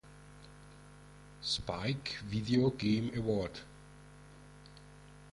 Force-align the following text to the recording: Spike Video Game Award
Spike 1.43 2.23
Video 2.25 2.71
Game 2.71 3.11
Award 3.17 3.59